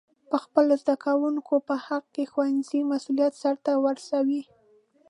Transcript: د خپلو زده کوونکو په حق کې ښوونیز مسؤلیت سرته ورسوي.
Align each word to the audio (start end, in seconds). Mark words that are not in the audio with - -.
د 0.31 0.33
خپلو 0.43 0.73
زده 0.81 0.95
کوونکو 1.05 1.53
په 1.67 1.75
حق 1.85 2.03
کې 2.13 2.23
ښوونیز 2.31 2.69
مسؤلیت 2.91 3.33
سرته 3.43 3.71
ورسوي. 3.85 4.43